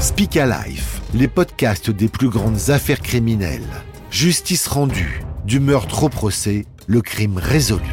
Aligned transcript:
Speak 0.00 0.36
Life, 0.36 1.02
les 1.12 1.28
podcasts 1.28 1.90
des 1.90 2.08
plus 2.08 2.30
grandes 2.30 2.70
affaires 2.70 3.02
criminelles. 3.02 3.68
Justice 4.10 4.66
rendue, 4.66 5.20
du 5.44 5.60
meurtre 5.60 6.04
au 6.04 6.08
procès, 6.08 6.64
le 6.86 7.02
crime 7.02 7.36
résolu. 7.36 7.84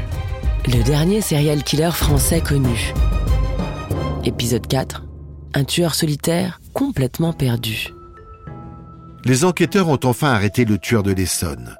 Le 0.67 0.81
dernier 0.83 1.19
serial 1.19 1.63
killer 1.63 1.91
français 1.91 2.39
connu. 2.39 2.93
Épisode 4.23 4.65
4. 4.67 5.03
Un 5.53 5.65
tueur 5.65 5.95
solitaire 5.95 6.61
complètement 6.71 7.33
perdu. 7.33 7.89
Les 9.25 9.43
enquêteurs 9.43 9.89
ont 9.89 9.99
enfin 10.05 10.29
arrêté 10.29 10.63
le 10.63 10.77
tueur 10.77 11.03
de 11.03 11.11
l'Essonne. 11.11 11.75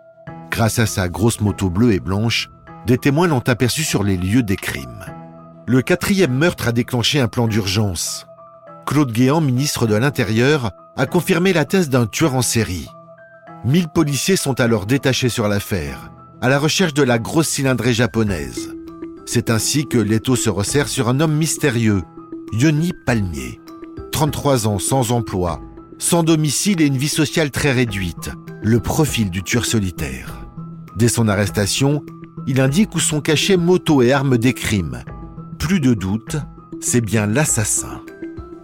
Grâce 0.52 0.78
à 0.78 0.88
sa 0.88 1.07
grosse 1.07 1.39
moto 1.39 1.70
bleue 1.70 1.94
et 1.94 2.02
blanche, 2.02 2.50
des 2.86 2.98
témoins 2.98 3.28
l'ont 3.28 3.48
aperçu 3.48 3.86
sur 3.86 4.04
les 4.04 4.18
lieux 4.18 4.44
des 4.44 4.57
crimes. 4.57 5.05
Le 5.68 5.82
quatrième 5.82 6.34
meurtre 6.34 6.68
a 6.68 6.73
déclenché 6.73 7.21
un 7.21 7.30
plan 7.30 7.48
d'urgence. 7.48 8.28
Claude 8.88 9.11
Guéant, 9.11 9.41
ministre 9.41 9.86
de 9.86 9.96
l'Intérieur, 9.96 10.71
a 10.95 11.05
confirmé 11.05 11.51
la 11.51 11.65
thèse 11.65 11.89
d'un 11.89 12.05
tueur 12.05 12.36
en 12.36 12.41
série. 12.41 12.87
Mille 13.65 13.89
policiers 13.89 14.37
sont 14.37 14.61
alors 14.61 14.86
détachés 14.86 15.28
sur 15.28 15.50
l'affaire, 15.50 16.09
à 16.39 16.47
la 16.47 16.57
recherche 16.57 16.93
de 16.93 17.04
la 17.04 17.19
grosse 17.19 17.50
cylindrée 17.50 17.93
japonaise. 17.93 18.73
C'est 19.25 19.50
ainsi 19.50 19.87
que 19.87 19.97
l'étau 19.97 20.37
se 20.37 20.50
resserre 20.50 20.87
sur 20.87 21.09
un 21.09 21.19
homme 21.19 21.36
mystérieux, 21.36 22.04
Yoni 22.54 22.93
Palmier. 23.05 23.59
33 24.14 24.68
ans 24.68 24.79
sans 24.79 25.11
emploi, 25.11 25.59
sans 25.97 26.23
domicile 26.23 26.81
et 26.81 26.86
une 26.86 26.97
vie 26.97 27.09
sociale 27.09 27.51
très 27.51 27.73
réduite, 27.73 28.31
le 28.64 28.79
profil 28.79 29.29
du 29.29 29.43
tueur 29.43 29.65
solitaire. 29.65 30.47
Dès 30.95 31.09
son 31.09 31.28
arrestation, 31.28 32.03
il 32.47 32.61
indique 32.61 32.95
où 32.95 33.02
sont 33.02 33.19
cachés 33.19 33.58
motos 33.58 34.02
et 34.02 34.14
armes 34.14 34.38
des 34.38 34.53
crimes. 34.53 35.03
Plus 35.59 35.81
de 35.81 35.94
doute, 35.94 36.38
c'est 36.80 37.02
bien 37.02 37.25
l'assassin 37.28 38.02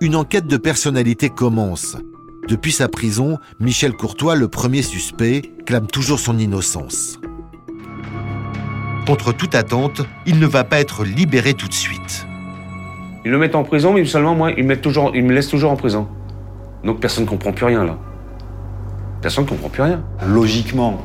une 0.04 0.18
enquête 0.18 0.48
de 0.48 0.58
personnalité 0.58 1.30
commence. 1.30 1.96
Depuis 2.50 2.73
sa 2.73 2.90
prison, 2.90 3.38
Michel 3.62 3.94
Courtois, 3.94 4.36
le 4.36 4.50
premier 4.50 4.82
suspect, 4.82 5.42
clame 5.66 5.88
toujours 5.88 6.20
son 6.20 6.38
innocence. 6.38 7.22
Contre 9.08 9.32
toute 9.32 9.56
attente, 9.56 10.02
il 10.26 10.40
ne 10.40 10.45
va 10.45 10.66
pas 10.66 10.82
être 10.82 11.06
libéré 11.06 11.54
tout 11.54 11.70
de 11.70 11.73
suite. 11.73 12.28
Ils 13.23 13.32
le 13.32 13.38
mettent 13.38 13.56
en 13.56 13.64
prison, 13.64 13.94
mais 13.94 14.04
seulement 14.04 14.36
moi, 14.36 14.52
ils 14.52 14.66
me, 14.66 14.76
toujours, 14.76 15.16
ils 15.16 15.23
me 15.23 15.34
laissent 15.34 15.48
toujours 15.48 15.72
en 15.72 15.78
prison. 15.78 16.10
Donc 16.84 17.00
personne 17.00 17.23
ne 17.23 17.30
comprend 17.30 17.54
plus 17.54 17.66
rien 17.66 17.86
là. 17.86 17.98
Personne 19.22 19.45
ne 19.45 19.50
comprend 19.50 19.70
plus 19.70 19.84
rien. 19.84 20.04
Logiquement, 20.28 21.02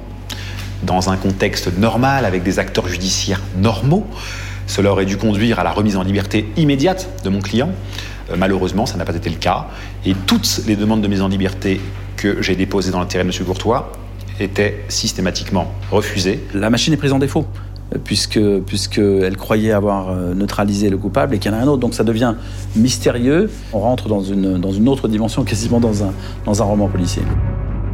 dans 0.83 1.09
un 1.09 1.17
contexte 1.17 1.79
normal, 1.79 2.25
avec 2.25 2.43
des 2.43 2.59
acteurs 2.59 2.89
judiciaires 2.89 3.43
normaux, 3.59 4.09
cela 4.67 4.91
aurait 4.91 5.07
dû 5.07 5.17
conduire 5.17 5.61
à 5.61 5.63
la 5.63 5.71
remise 5.71 5.97
en 5.97 6.03
liberté 6.03 6.49
immédiate 6.57 7.09
de 7.23 7.31
mon 7.31 7.41
client. 7.41 7.71
Malheureusement, 8.37 8.87
ça 8.87 8.97
n'a 8.97 9.05
pas 9.05 9.15
été 9.15 9.31
le 9.31 9.37
cas. 9.37 9.69
Et 10.05 10.15
toutes 10.27 10.63
les 10.67 10.77
demandes 10.77 11.01
de 11.01 11.09
mise 11.09 11.23
en 11.23 11.29
liberté 11.29 11.81
que 12.17 12.43
j'ai 12.43 12.57
déposées 12.57 12.91
dans 12.91 13.01
l'intérêt 13.01 13.25
de 13.25 13.31
M. 13.31 13.47
Courtois 13.47 13.93
étaient 14.41 14.85
systématiquement 14.89 15.73
refusées. 15.91 16.45
La 16.55 16.71
machine 16.71 16.93
est 16.93 16.99
prise 16.99 17.13
en 17.13 17.19
défaut 17.19 17.47
puisque 18.05 18.41
puisqu'elle 18.67 19.37
croyait 19.37 19.73
avoir 19.73 20.11
euh, 20.11 20.35
neutralisé 20.35 20.91
le 20.91 20.99
coupable 20.99 21.35
et 21.35 21.39
qu'il 21.39 21.51
y 21.51 21.55
en 21.55 21.59
a 21.59 21.63
un 21.63 21.67
autre. 21.67 21.81
Donc 21.81 21.95
ça 21.95 22.05
devient 22.05 22.35
mystérieux. 22.77 23.51
On 23.73 23.81
rentre 23.81 24.09
dans 24.09 24.23
une, 24.23 24.59
dans 24.59 24.73
une 24.73 24.89
autre 24.89 25.09
dimension, 25.09 25.45
quasiment 25.45 25.81
dans 25.81 26.05
un, 26.05 26.13
dans 26.45 26.63
un 26.63 26.65
roman 26.65 26.89
policier. 26.89 27.23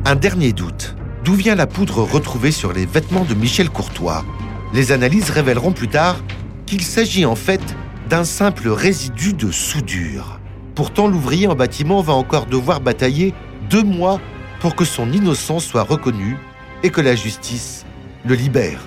Un 0.04 0.16
dernier 0.16 0.52
doute. 0.52 0.96
D'où 1.24 1.34
vient 1.34 1.54
la 1.54 1.66
poudre 1.66 2.02
retrouvée 2.02 2.50
sur 2.50 2.72
les 2.72 2.86
vêtements 2.86 3.24
de 3.24 3.34
Michel 3.34 3.70
Courtois? 3.70 4.24
Les 4.74 4.92
analyses 4.92 5.30
révéleront 5.30 5.72
plus 5.72 5.88
tard 5.88 6.16
qu'il 6.66 6.82
s'agit 6.82 7.24
en 7.24 7.36
fait 7.36 7.62
d'un 8.14 8.22
simple 8.22 8.68
résidu 8.68 9.32
de 9.32 9.50
soudure. 9.50 10.38
Pourtant, 10.76 11.08
l'ouvrier 11.08 11.48
en 11.48 11.56
bâtiment 11.56 12.00
va 12.00 12.12
encore 12.12 12.46
devoir 12.46 12.80
batailler 12.80 13.34
deux 13.68 13.82
mois 13.82 14.20
pour 14.60 14.76
que 14.76 14.84
son 14.84 15.10
innocence 15.10 15.64
soit 15.64 15.82
reconnue 15.82 16.36
et 16.84 16.90
que 16.90 17.00
la 17.00 17.16
justice 17.16 17.84
le 18.24 18.36
libère. 18.36 18.78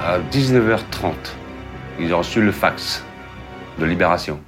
À 0.00 0.20
19h30, 0.20 1.12
ils 1.98 2.14
ont 2.14 2.18
reçu 2.18 2.40
le 2.40 2.52
fax 2.52 3.02
de 3.80 3.84
libération. 3.84 4.38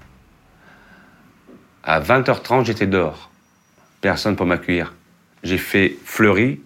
À 1.83 2.01
20h30, 2.01 2.67
j'étais 2.67 2.87
dehors. 2.87 3.33
Personne 4.01 4.37
pour 4.37 4.47
m'accueillir. 4.47 4.95
J'ai 5.43 5.59
fait 5.59 5.97
Fleury 6.05 6.61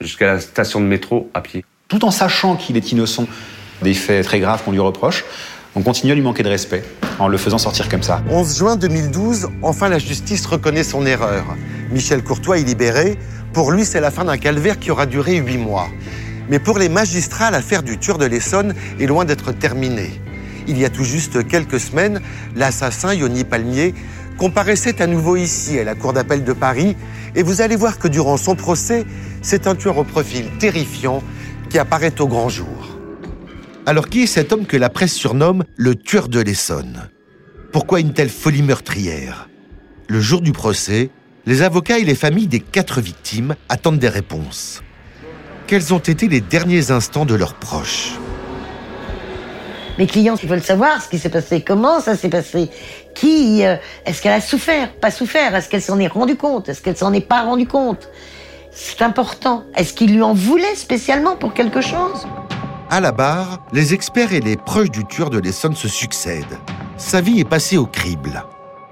jusqu'à 0.00 0.26
la 0.26 0.40
station 0.40 0.80
de 0.80 0.86
métro 0.86 1.30
à 1.34 1.40
pied. 1.40 1.64
Tout 1.86 2.04
en 2.04 2.10
sachant 2.10 2.56
qu'il 2.56 2.76
est 2.76 2.90
innocent, 2.90 3.28
des 3.82 3.94
faits 3.94 4.24
très 4.24 4.40
graves 4.40 4.62
qu'on 4.64 4.72
lui 4.72 4.80
reproche, 4.80 5.24
on 5.74 5.82
continue 5.82 6.12
à 6.12 6.14
lui 6.14 6.22
manquer 6.22 6.42
de 6.42 6.48
respect 6.48 6.82
en 7.18 7.28
le 7.28 7.38
faisant 7.38 7.58
sortir 7.58 7.88
comme 7.88 8.02
ça. 8.02 8.22
11 8.30 8.58
juin 8.58 8.76
2012, 8.76 9.48
enfin 9.62 9.88
la 9.88 9.98
justice 9.98 10.44
reconnaît 10.46 10.84
son 10.84 11.06
erreur. 11.06 11.44
Michel 11.90 12.22
Courtois 12.22 12.58
est 12.58 12.64
libéré. 12.64 13.18
Pour 13.52 13.70
lui, 13.70 13.84
c'est 13.84 14.00
la 14.00 14.10
fin 14.10 14.24
d'un 14.24 14.38
calvaire 14.38 14.78
qui 14.78 14.90
aura 14.90 15.06
duré 15.06 15.36
huit 15.36 15.58
mois. 15.58 15.88
Mais 16.48 16.58
pour 16.58 16.78
les 16.78 16.88
magistrats, 16.88 17.50
l'affaire 17.50 17.82
du 17.82 17.98
tueur 17.98 18.18
de 18.18 18.26
l'Essonne 18.26 18.74
est 18.98 19.06
loin 19.06 19.24
d'être 19.24 19.52
terminée. 19.52 20.20
Il 20.68 20.78
y 20.78 20.84
a 20.84 20.90
tout 20.90 21.04
juste 21.04 21.46
quelques 21.46 21.80
semaines, 21.80 22.20
l'assassin 22.54 23.14
Yoni 23.14 23.44
Palmier 23.44 23.94
comparaissait 24.38 25.00
à 25.02 25.06
nouveau 25.06 25.36
ici, 25.36 25.78
à 25.78 25.84
la 25.84 25.94
Cour 25.94 26.12
d'appel 26.12 26.44
de 26.44 26.52
Paris, 26.52 26.96
et 27.34 27.42
vous 27.42 27.60
allez 27.60 27.76
voir 27.76 27.98
que 27.98 28.08
durant 28.08 28.36
son 28.36 28.54
procès, 28.54 29.04
c'est 29.40 29.66
un 29.66 29.74
tueur 29.74 29.98
au 29.98 30.04
profil 30.04 30.46
terrifiant 30.58 31.22
qui 31.70 31.78
apparaît 31.78 32.20
au 32.20 32.26
grand 32.26 32.48
jour. 32.48 32.91
Alors 33.84 34.08
qui 34.08 34.22
est 34.22 34.26
cet 34.26 34.52
homme 34.52 34.66
que 34.66 34.76
la 34.76 34.90
presse 34.90 35.12
surnomme 35.12 35.64
le 35.76 35.96
tueur 35.96 36.28
de 36.28 36.38
l'Essonne? 36.38 37.10
Pourquoi 37.72 37.98
une 37.98 38.12
telle 38.12 38.28
folie 38.28 38.62
meurtrière? 38.62 39.48
Le 40.06 40.20
jour 40.20 40.40
du 40.40 40.52
procès, 40.52 41.10
les 41.46 41.62
avocats 41.62 41.98
et 41.98 42.04
les 42.04 42.14
familles 42.14 42.46
des 42.46 42.60
quatre 42.60 43.00
victimes 43.00 43.56
attendent 43.68 43.98
des 43.98 44.08
réponses. 44.08 44.82
Quels 45.66 45.92
ont 45.92 45.98
été 45.98 46.28
les 46.28 46.40
derniers 46.40 46.92
instants 46.92 47.24
de 47.24 47.34
leurs 47.34 47.54
proches? 47.54 48.12
Mes 49.98 50.06
clients, 50.06 50.36
ils 50.40 50.48
veulent 50.48 50.62
savoir 50.62 51.02
ce 51.02 51.08
qui 51.08 51.18
s'est 51.18 51.28
passé, 51.28 51.62
comment 51.62 51.98
ça 51.98 52.16
s'est 52.16 52.28
passé, 52.28 52.70
qui, 53.16 53.64
euh, 53.64 53.76
est-ce 54.06 54.22
qu'elle 54.22 54.32
a 54.32 54.40
souffert, 54.40 54.94
pas 54.94 55.10
souffert, 55.10 55.56
est-ce 55.56 55.68
qu'elle 55.68 55.82
s'en 55.82 55.98
est 55.98 56.06
rendue 56.06 56.36
compte, 56.36 56.68
est-ce 56.68 56.82
qu'elle 56.82 56.96
s'en 56.96 57.12
est 57.12 57.20
pas 57.26 57.42
rendue 57.42 57.66
compte? 57.66 58.08
C'est 58.70 59.02
important. 59.02 59.64
Est-ce 59.74 59.92
qu'il 59.92 60.14
lui 60.14 60.22
en 60.22 60.34
voulait 60.34 60.76
spécialement 60.76 61.36
pour 61.36 61.52
quelque 61.52 61.80
chose? 61.80 62.26
À 62.92 63.00
la 63.00 63.10
barre, 63.10 63.58
les 63.72 63.94
experts 63.94 64.34
et 64.34 64.40
les 64.40 64.58
proches 64.58 64.90
du 64.90 65.06
tueur 65.06 65.30
de 65.30 65.38
l'Essonne 65.38 65.74
se 65.74 65.88
succèdent. 65.88 66.58
Sa 66.98 67.22
vie 67.22 67.40
est 67.40 67.48
passée 67.48 67.78
au 67.78 67.86
crible. 67.86 68.44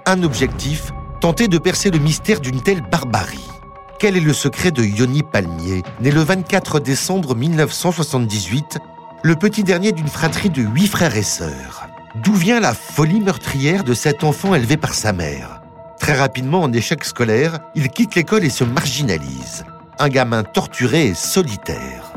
Un 0.06 0.22
objectif, 0.22 0.90
tenter 1.20 1.48
de 1.48 1.58
percer 1.58 1.90
le 1.90 1.98
mystère 1.98 2.40
d'une 2.40 2.62
telle 2.62 2.80
barbarie. 2.80 3.46
Quel 3.98 4.16
est 4.16 4.20
le 4.20 4.32
secret 4.32 4.70
de 4.70 4.82
Yoni 4.82 5.22
Palmier, 5.22 5.82
né 6.00 6.10
le 6.10 6.22
24 6.22 6.80
décembre 6.80 7.36
1978, 7.36 8.78
le 9.22 9.36
petit 9.36 9.64
dernier 9.64 9.92
d'une 9.92 10.08
fratrie 10.08 10.48
de 10.48 10.62
huit 10.62 10.86
frères 10.86 11.18
et 11.18 11.22
sœurs? 11.22 11.86
D'où 12.14 12.32
vient 12.32 12.58
la 12.58 12.72
folie 12.72 13.20
meurtrière 13.20 13.84
de 13.84 13.92
cet 13.92 14.24
enfant 14.24 14.54
élevé 14.54 14.78
par 14.78 14.94
sa 14.94 15.12
mère? 15.12 15.60
Très 15.98 16.14
rapidement 16.14 16.62
en 16.62 16.72
échec 16.72 17.04
scolaire, 17.04 17.58
il 17.74 17.90
quitte 17.90 18.14
l'école 18.14 18.44
et 18.44 18.50
se 18.50 18.64
marginalise. 18.64 19.66
Un 19.98 20.08
gamin 20.08 20.42
torturé 20.42 21.08
et 21.08 21.14
solitaire. 21.14 22.14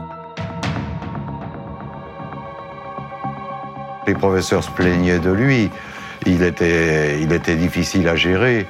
Les 4.08 4.14
professeurs 4.14 4.64
se 4.64 4.72
plaignaient 4.72 5.20
de 5.20 5.32
lui. 5.32 5.70
Il 6.26 6.44
était, 6.44 7.20
il 7.22 7.32
était 7.34 7.56
difficile 7.56 8.08
à 8.08 8.16
gérer. 8.16 8.68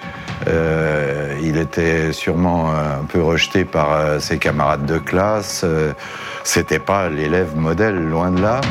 Euh, 0.47 1.39
il 1.41 1.57
était 1.57 2.11
sûrement 2.11 2.71
un 2.71 3.05
peu 3.05 3.21
rejeté 3.21 3.65
par 3.65 3.93
euh, 3.93 4.19
ses 4.19 4.37
camarades 4.37 4.85
de 4.85 4.97
classe. 4.97 5.61
Euh, 5.63 5.93
c'était 6.43 6.79
pas 6.79 7.09
l'élève 7.09 7.55
modèle, 7.55 7.95
loin 7.95 8.31
de 8.31 8.41
là. 8.41 8.61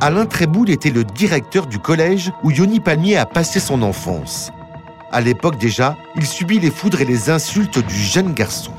Alain 0.00 0.26
Tréboul 0.26 0.70
était 0.70 0.90
le 0.90 1.04
directeur 1.04 1.66
du 1.66 1.78
collège 1.78 2.30
où 2.42 2.50
Yoni 2.50 2.80
Palmier 2.80 3.18
a 3.18 3.26
passé 3.26 3.60
son 3.60 3.82
enfance. 3.82 4.50
À 5.12 5.20
l'époque 5.20 5.58
déjà, 5.58 5.96
il 6.16 6.24
subit 6.24 6.60
les 6.60 6.70
foudres 6.70 7.00
et 7.00 7.04
les 7.04 7.30
insultes 7.30 7.84
du 7.84 7.96
jeune 7.96 8.32
garçon. 8.32 8.72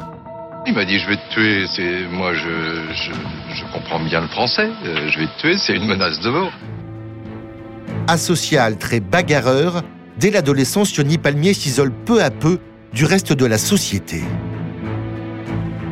Il 0.65 0.73
m'a 0.73 0.85
dit 0.85 0.99
je 0.99 1.07
vais 1.07 1.17
te 1.17 1.33
tuer, 1.33 1.65
c'est 1.75 2.07
moi 2.15 2.33
je, 2.33 2.93
je, 2.93 3.11
je 3.55 3.73
comprends 3.73 3.99
bien 3.99 4.21
le 4.21 4.27
français, 4.27 4.69
je 4.83 5.19
vais 5.19 5.25
te 5.25 5.41
tuer, 5.41 5.57
c'est 5.57 5.73
une 5.73 5.87
menace 5.87 6.19
de 6.19 6.29
mort 6.29 6.51
asocial, 8.11 8.77
très 8.77 8.99
bagarreur, 8.99 9.83
dès 10.19 10.31
l'adolescence, 10.31 10.93
Yoni 10.95 11.17
Palmier 11.17 11.53
s'isole 11.53 11.91
peu 11.91 12.21
à 12.21 12.29
peu 12.29 12.59
du 12.93 13.05
reste 13.05 13.31
de 13.31 13.45
la 13.45 13.57
société. 13.57 14.21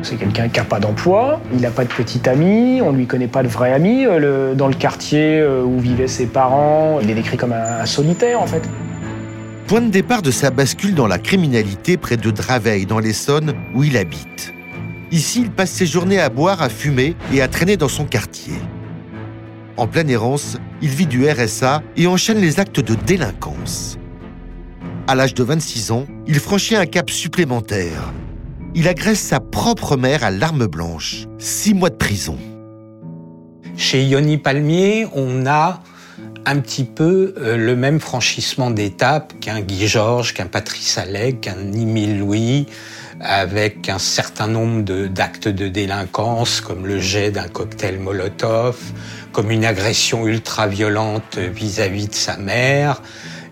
C'est 0.02 0.16
quelqu'un 0.16 0.48
qui 0.48 0.58
n'a 0.58 0.64
pas 0.64 0.80
d'emploi, 0.80 1.40
il 1.52 1.60
n'a 1.60 1.70
pas 1.70 1.84
de 1.84 1.90
petit 1.90 2.28
ami, 2.28 2.80
on 2.82 2.92
ne 2.92 2.98
lui 2.98 3.06
connaît 3.06 3.26
pas 3.26 3.42
de 3.42 3.48
vrai 3.48 3.72
ami. 3.72 4.04
Euh, 4.06 4.54
dans 4.54 4.68
le 4.68 4.74
quartier 4.74 5.40
euh, 5.40 5.62
où 5.62 5.78
vivaient 5.78 6.08
ses 6.08 6.26
parents, 6.26 7.00
il 7.02 7.10
est 7.10 7.14
décrit 7.14 7.36
comme 7.38 7.52
un, 7.52 7.86
solitaire 7.86 8.40
en 8.40 8.46
fait. 8.46 8.68
Point 9.66 9.82
de 9.82 9.90
départ 9.90 10.20
de 10.20 10.30
sa 10.30 10.50
bascule 10.50 10.94
dans 10.94 11.06
la 11.06 11.18
criminalité 11.18 11.96
près 11.96 12.16
de 12.16 12.30
Draveil, 12.30 12.86
dans 12.86 12.98
l'Essonne, 12.98 13.54
où 13.74 13.84
il 13.84 13.96
habite. 13.96 14.52
Ici, 15.10 15.42
il 15.42 15.50
passe 15.50 15.70
ses 15.70 15.86
journées 15.86 16.20
à 16.20 16.28
boire, 16.28 16.60
à 16.60 16.68
fumer 16.68 17.14
et 17.32 17.40
à 17.40 17.48
traîner 17.48 17.76
dans 17.76 17.88
son 17.88 18.04
quartier. 18.04 18.54
En 19.80 19.86
pleine 19.86 20.10
errance, 20.10 20.58
il 20.82 20.90
vit 20.90 21.06
du 21.06 21.26
RSA 21.26 21.82
et 21.96 22.06
enchaîne 22.06 22.38
les 22.38 22.60
actes 22.60 22.80
de 22.80 22.94
délinquance. 22.94 23.96
à 25.06 25.14
l'âge 25.14 25.32
de 25.32 25.42
26 25.42 25.90
ans, 25.90 26.04
il 26.26 26.38
franchit 26.38 26.76
un 26.76 26.84
cap 26.84 27.08
supplémentaire. 27.08 28.12
Il 28.74 28.88
agresse 28.88 29.20
sa 29.20 29.40
propre 29.40 29.96
mère 29.96 30.22
à 30.22 30.30
l'arme 30.30 30.66
blanche. 30.66 31.24
Six 31.38 31.72
mois 31.72 31.88
de 31.88 31.94
prison. 31.94 32.36
Chez 33.78 34.04
Yoni 34.04 34.36
Palmier, 34.36 35.06
on 35.14 35.46
a 35.46 35.82
un 36.46 36.58
petit 36.60 36.84
peu 36.84 37.34
euh, 37.38 37.56
le 37.56 37.76
même 37.76 38.00
franchissement 38.00 38.70
d'étape 38.70 39.32
qu'un 39.40 39.60
Guy 39.60 39.86
Georges, 39.86 40.34
qu'un 40.34 40.46
Patrice 40.46 40.98
Allègre, 40.98 41.40
qu'un 41.40 41.72
Émile 41.72 42.18
Louis, 42.18 42.66
avec 43.20 43.88
un 43.88 43.98
certain 43.98 44.46
nombre 44.46 44.82
d'actes 45.06 45.48
de, 45.48 45.68
délinquance, 45.68 46.60
comme 46.60 46.86
le 46.86 46.98
jet 46.98 47.30
d'un 47.30 47.48
cocktail 47.48 47.98
Molotov, 47.98 48.78
comme 49.32 49.50
une 49.50 49.64
agression 49.64 50.26
ultra-violente 50.26 51.36
vis-à-vis 51.36 52.08
de 52.08 52.14
sa 52.14 52.36
mère. 52.36 53.02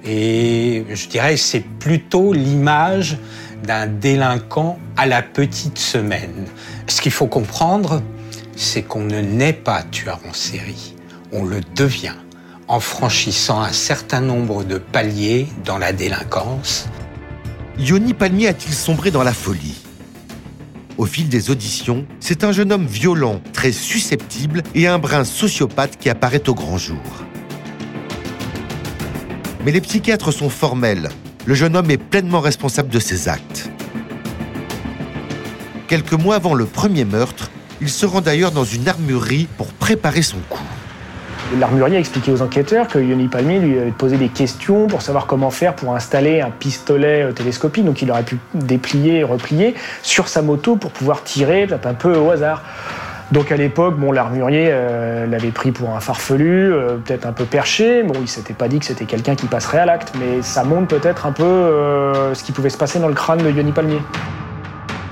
Et 0.05 0.85
je 0.91 1.09
dirais 1.09 1.37
c'est 1.37 1.65
plutôt 1.79 2.33
l'image 2.33 3.19
d'un 3.63 3.87
délinquant 3.87 4.79
à 4.97 5.07
la 5.07 5.21
petite 5.23 5.79
semaine. 5.79 6.47
Ce 6.87 7.03
qu'il 7.03 7.13
faut 7.13 7.27
comprendre, 7.27 8.03
c'est 8.57 8.83
qu'on 8.83 9.05
ne 9.05 9.21
naît 9.21 9.53
pas 9.53 9.83
tueur 9.83 10.21
en 10.29 10.33
série, 10.33 10.95
on 11.33 11.45
le 11.45 11.61
devient 11.77 12.15
en 12.69 12.81
franchissant 12.81 13.61
un 13.63 13.73
certain 13.73 14.21
nombre 14.21 14.63
de 14.63 14.79
paliers 14.79 15.49
dans 15.65 15.79
la 15.79 15.93
délinquance. 15.93 16.87
Yoni 17.79 18.13
Palmier 18.13 18.49
a-t-il 18.49 18.75
sombré 18.75 19.11
dans 19.11 19.23
la 19.23 19.33
folie? 19.33 19.77
Au 20.99 21.07
fil 21.07 21.29
des 21.29 21.51
auditions, 21.51 22.07
c'est 22.21 22.45
un 22.45 22.53
jeune 22.53 22.73
homme 22.73 22.87
violent, 22.87 23.41
très 23.53 23.73
susceptible 23.73 24.63
et 24.75 24.87
un 24.87 24.99
brin 24.99 25.25
sociopathe 25.25 25.97
qui 25.97 26.11
apparaît 26.11 26.49
au 26.49 26.55
grand 26.55 26.77
jour. 26.77 27.01
Mais 29.65 29.73
les 29.73 29.81
psychiatres 29.81 30.33
sont 30.33 30.51
formels. 30.51 31.09
Le 31.47 31.55
jeune 31.55 31.77
homme 31.77 31.91
est 31.91 31.99
pleinement 31.99 32.41
responsable 32.41 32.91
de 32.91 32.99
ses 32.99 33.29
actes. 33.29 33.71
Quelques 35.87 36.13
mois 36.13 36.35
avant 36.35 36.55
le 36.55 36.67
premier 36.67 37.05
meurtre, 37.05 37.51
il 37.81 37.89
se 37.89 38.05
rend 38.05 38.21
d'ailleurs 38.21 38.53
dans 38.53 38.65
une 38.65 38.89
armurerie 38.89 39.49
pour 39.57 39.69
préparer 39.69 40.23
son 40.23 40.39
coup. 40.51 40.59
L'armurier 41.57 41.97
a 41.97 41.99
expliqué 41.99 42.31
aux 42.31 42.43
enquêteurs 42.43 42.89
que 42.89 42.99
Yoni 42.99 43.29
Palmier 43.29 43.59
lui 43.59 43.79
avait 43.79 43.91
posé 43.91 44.19
des 44.19 44.29
questions 44.29 44.87
pour 44.87 45.01
savoir 45.01 45.27
comment 45.27 45.51
faire 45.51 45.75
pour 45.75 45.95
installer 45.95 46.43
un 46.43 46.51
pistolet 46.51 47.23
euh, 47.23 47.33
télescopique, 47.33 47.87
donc 47.87 48.03
il 48.03 48.11
aurait 48.11 48.23
pu 48.23 48.39
déplier 48.53 49.21
et 49.21 49.25
replier 49.25 49.75
sur 50.03 50.29
sa 50.29 50.43
moto 50.43 50.77
pour 50.77 50.91
pouvoir 50.91 51.25
tirer 51.25 51.67
un 51.85 51.95
peu 51.95 52.17
au 52.17 52.31
hasard. 52.31 52.63
Donc 53.33 53.51
à 53.51 53.57
l'époque, 53.57 53.97
bon, 53.97 54.13
l'armurier 54.13 54.69
euh, 54.71 55.27
l'avait 55.27 55.51
pris 55.51 55.73
pour 55.73 55.97
un 55.97 56.01
farfelu, 56.01 56.71
euh, 56.71 56.97
peut-être 56.97 57.27
un 57.27 57.33
peu 57.33 57.45
perché. 57.45 58.03
Bon, 58.03 58.15
il 58.21 58.29
s'était 58.29 58.55
pas 58.55 58.69
dit 58.69 58.79
que 58.79 58.85
c'était 58.85 59.07
quelqu'un 59.07 59.35
qui 59.35 59.47
passerait 59.47 59.79
à 59.79 59.87
l'acte, 59.87 60.13
mais 60.19 60.43
ça 60.43 60.65
montre 60.65 60.89
peut-être 60.89 61.25
un 61.25 61.33
peu 61.33 62.35
ce 62.35 62.43
qui 62.43 62.53
pouvait 62.53 62.71
se 62.71 62.79
passer 62.79 62.99
dans 62.99 63.09
le 63.09 63.15
crâne 63.15 63.39
de 63.39 63.51
Yoni 63.51 63.73
Palmier. 63.73 64.01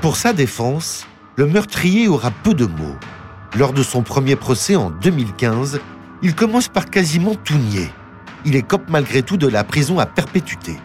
Pour 0.03 0.17
sa 0.17 0.35
défense, 0.35 1.07
le 1.37 1.47
meurtrier 1.47 2.09
aura 2.09 2.31
peu 2.31 2.53
de 2.53 2.67
mots. 2.67 2.97
Lors 3.59 3.73
de 3.73 3.83
son 3.83 4.03
premier 4.03 4.37
procès 4.37 4.77
en 4.77 4.91
2015, 4.91 5.81
il 6.23 6.35
commence 6.35 6.69
par 6.69 6.87
quasiment 6.87 7.35
tout 7.35 7.59
nier. 7.59 7.89
Il 8.45 8.57
écope 8.57 8.85
malgré 8.89 9.23
tout 9.23 9.37
de 9.37 9.47
la 9.47 9.65
prison 9.65 9.99
à 9.99 10.07
perpétuité. 10.07 10.77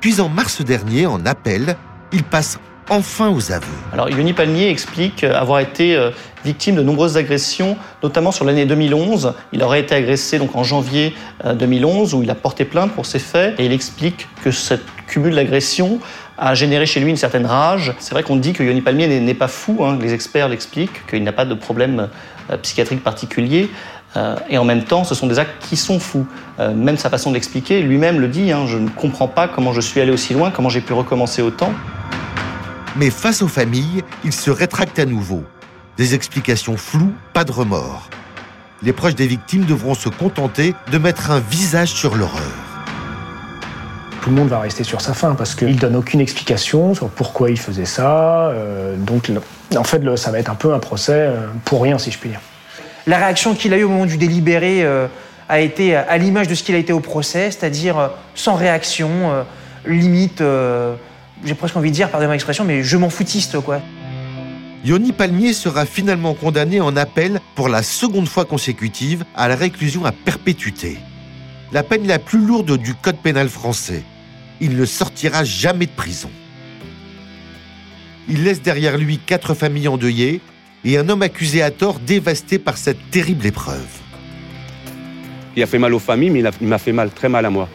Puis 0.00 0.20
en 0.20 0.28
mars 0.28 0.62
dernier, 0.62 1.06
en 1.06 1.24
appel, 1.24 1.76
il 2.12 2.22
passe 2.22 2.58
enfin 2.88 3.28
aux 3.30 3.52
aveux. 3.52 3.66
Alors 3.92 4.08
Yoni 4.08 4.32
Palmier 4.32 4.70
explique 4.70 5.24
avoir 5.24 5.60
été 5.60 5.96
euh, 5.96 6.10
victime 6.44 6.76
de 6.76 6.82
nombreuses 6.82 7.16
agressions, 7.16 7.76
notamment 8.02 8.30
sur 8.30 8.44
l'année 8.44 8.66
2011. 8.66 9.34
Il 9.52 9.62
aurait 9.62 9.80
été 9.80 9.94
agressé 9.94 10.38
donc 10.38 10.54
en 10.54 10.62
janvier 10.62 11.14
2011 11.44 12.14
euh, 12.14 12.16
où 12.18 12.22
il 12.22 12.30
a 12.30 12.34
porté 12.34 12.64
plainte 12.64 12.92
pour 12.92 13.06
ces 13.06 13.18
faits 13.18 13.58
et 13.58 13.66
il 13.66 13.72
explique 13.72 14.28
que 14.44 14.50
ce 14.50 14.74
cumul 15.06 15.34
d'agressions 15.34 16.00
a 16.38 16.54
généré 16.54 16.86
chez 16.86 17.00
lui 17.00 17.10
une 17.10 17.16
certaine 17.16 17.46
rage. 17.46 17.94
C'est 17.98 18.12
vrai 18.12 18.22
qu'on 18.22 18.36
dit 18.36 18.52
que 18.52 18.62
Yoni 18.62 18.82
Palmier 18.82 19.20
n'est 19.20 19.34
pas 19.34 19.48
fou, 19.48 19.78
hein. 19.80 19.98
les 20.00 20.12
experts 20.12 20.48
l'expliquent, 20.48 21.06
qu'il 21.06 21.24
n'a 21.24 21.32
pas 21.32 21.46
de 21.46 21.54
problème 21.54 22.08
euh, 22.50 22.56
psychiatrique 22.58 23.02
particulier. 23.02 23.70
Euh, 24.16 24.36
et 24.48 24.56
en 24.58 24.64
même 24.64 24.84
temps, 24.84 25.04
ce 25.04 25.14
sont 25.14 25.26
des 25.26 25.38
actes 25.38 25.62
qui 25.68 25.76
sont 25.76 25.98
fous. 25.98 26.26
Euh, 26.58 26.74
même 26.74 26.96
sa 26.96 27.10
façon 27.10 27.32
d'expliquer, 27.32 27.82
lui-même 27.82 28.18
le 28.18 28.28
dit, 28.28 28.50
hein, 28.50 28.66
je 28.66 28.78
ne 28.78 28.88
comprends 28.88 29.28
pas 29.28 29.46
comment 29.46 29.72
je 29.72 29.80
suis 29.80 30.00
allé 30.00 30.10
aussi 30.10 30.32
loin, 30.32 30.50
comment 30.50 30.68
j'ai 30.68 30.80
pu 30.80 30.94
recommencer 30.94 31.42
autant. 31.42 31.72
Mais 32.96 33.10
face 33.10 33.42
aux 33.42 33.48
familles, 33.48 34.02
il 34.24 34.32
se 34.32 34.50
rétracte 34.50 34.98
à 34.98 35.04
nouveau. 35.04 35.44
Des 35.98 36.14
explications 36.14 36.76
floues, 36.76 37.12
pas 37.34 37.44
de 37.44 37.52
remords. 37.52 38.08
Les 38.82 38.92
proches 38.92 39.14
des 39.14 39.26
victimes 39.26 39.64
devront 39.64 39.94
se 39.94 40.08
contenter 40.08 40.74
de 40.90 40.98
mettre 40.98 41.30
un 41.30 41.40
visage 41.40 41.88
sur 41.88 42.14
l'horreur. 42.14 42.42
Tout 44.22 44.30
le 44.30 44.36
monde 44.36 44.48
va 44.48 44.60
rester 44.60 44.82
sur 44.82 45.00
sa 45.00 45.14
faim 45.14 45.34
parce 45.36 45.54
qu'il 45.54 45.76
donne 45.76 45.94
aucune 45.94 46.20
explication 46.20 46.94
sur 46.94 47.08
pourquoi 47.08 47.50
il 47.50 47.58
faisait 47.58 47.84
ça. 47.84 48.48
Euh, 48.48 48.96
donc, 48.96 49.30
en 49.76 49.84
fait, 49.84 50.02
ça 50.16 50.30
va 50.30 50.38
être 50.38 50.50
un 50.50 50.56
peu 50.56 50.74
un 50.74 50.78
procès 50.78 51.30
pour 51.64 51.82
rien, 51.82 51.98
si 51.98 52.10
je 52.10 52.18
puis 52.18 52.30
dire. 52.30 52.40
La 53.08 53.18
réaction 53.18 53.54
qu'il 53.54 53.72
a 53.72 53.78
eue 53.78 53.84
au 53.84 53.88
moment 53.88 54.06
du 54.06 54.16
délibéré 54.16 54.82
euh, 54.82 55.06
a 55.48 55.60
été 55.60 55.94
à 55.94 56.18
l'image 56.18 56.48
de 56.48 56.56
ce 56.56 56.64
qu'il 56.64 56.74
a 56.74 56.78
été 56.78 56.92
au 56.92 56.98
procès, 56.98 57.52
c'est-à-dire 57.52 57.98
euh, 57.98 58.08
sans 58.34 58.56
réaction, 58.56 59.08
euh, 59.30 59.42
limite, 59.86 60.42
j'ai 61.44 61.54
presque 61.54 61.76
envie 61.76 61.90
de 61.90 61.94
dire, 61.94 62.10
pardonnez-moi 62.10 62.34
l'expression, 62.34 62.64
mais 62.64 62.82
je 62.82 62.96
m'en 62.96 63.08
foutiste, 63.08 63.60
quoi. 63.60 63.80
Yoni 64.84 65.12
Palmier 65.12 65.52
sera 65.52 65.86
finalement 65.86 66.34
condamné 66.34 66.80
en 66.80 66.96
appel 66.96 67.40
pour 67.54 67.68
la 67.68 67.84
seconde 67.84 68.26
fois 68.26 68.44
consécutive 68.44 69.24
à 69.36 69.46
la 69.46 69.54
réclusion 69.54 70.04
à 70.04 70.10
perpétuité. 70.10 70.98
La 71.72 71.84
peine 71.84 72.08
la 72.08 72.18
plus 72.18 72.40
lourde 72.40 72.76
du 72.76 72.94
Code 72.94 73.18
pénal 73.18 73.48
français. 73.48 74.02
Il 74.60 74.76
ne 74.76 74.84
sortira 74.84 75.44
jamais 75.44 75.86
de 75.86 75.92
prison. 75.92 76.30
Il 78.28 78.42
laisse 78.42 78.62
derrière 78.62 78.98
lui 78.98 79.18
quatre 79.18 79.54
familles 79.54 79.88
endeuillées 79.88 80.40
et 80.84 80.98
un 80.98 81.08
homme 81.08 81.22
accusé 81.22 81.62
à 81.62 81.70
tort 81.70 81.98
dévasté 81.98 82.58
par 82.58 82.76
cette 82.76 83.10
terrible 83.10 83.46
épreuve. 83.46 83.86
Il 85.56 85.62
a 85.62 85.66
fait 85.66 85.78
mal 85.78 85.94
aux 85.94 85.98
familles, 85.98 86.30
mais 86.30 86.42
il 86.60 86.68
m'a 86.68 86.78
fait 86.78 86.92
mal, 86.92 87.10
très 87.10 87.28
mal 87.28 87.46
à 87.46 87.50
moi. 87.50 87.68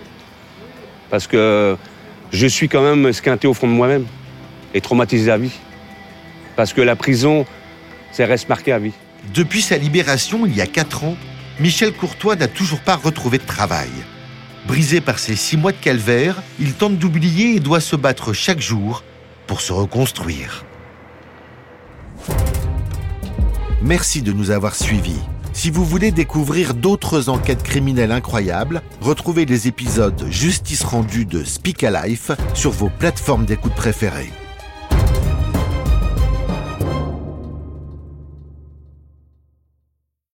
Parce 1.09 1.27
que 1.27 1.75
je 2.31 2.47
suis 2.47 2.69
quand 2.69 2.83
même 2.83 3.07
esquinté 3.07 3.47
au 3.47 3.53
fond 3.53 3.67
de 3.67 3.73
moi-même 3.73 4.05
et 4.73 4.81
traumatisé 4.81 5.31
à 5.31 5.37
vie. 5.37 5.57
Parce 6.55 6.73
que 6.73 6.81
la 6.81 6.95
prison, 6.95 7.45
ça 8.11 8.25
reste 8.25 8.47
marqué 8.49 8.71
à 8.71 8.79
vie. 8.79 8.93
Depuis 9.33 9.61
sa 9.61 9.77
libération, 9.77 10.45
il 10.45 10.55
y 10.55 10.61
a 10.61 10.67
quatre 10.67 11.03
ans, 11.03 11.17
Michel 11.59 11.91
Courtois 11.93 12.35
n'a 12.35 12.47
toujours 12.47 12.79
pas 12.79 12.95
retrouvé 12.95 13.37
de 13.37 13.45
travail. 13.45 13.89
Brisé 14.67 15.01
par 15.01 15.19
ces 15.19 15.35
six 15.35 15.57
mois 15.57 15.71
de 15.71 15.77
calvaire, 15.77 16.41
il 16.59 16.73
tente 16.73 16.97
d'oublier 16.97 17.55
et 17.55 17.59
doit 17.59 17.81
se 17.81 17.95
battre 17.95 18.31
chaque 18.31 18.61
jour 18.61 19.03
pour 19.47 19.61
se 19.61 19.73
reconstruire. 19.73 20.65
Merci 23.83 24.21
de 24.21 24.31
nous 24.31 24.51
avoir 24.51 24.75
suivis. 24.75 25.19
Si 25.53 25.71
vous 25.71 25.83
voulez 25.83 26.11
découvrir 26.11 26.75
d'autres 26.75 27.29
enquêtes 27.29 27.63
criminelles 27.63 28.11
incroyables, 28.11 28.83
retrouvez 29.01 29.45
les 29.45 29.67
épisodes 29.67 30.27
Justice 30.29 30.83
rendue 30.83 31.25
de 31.25 31.43
Speak 31.43 31.81
Life 31.81 32.31
sur 32.53 32.69
vos 32.69 32.89
plateformes 32.89 33.45
d'écoute 33.45 33.73
préférées. 33.73 34.29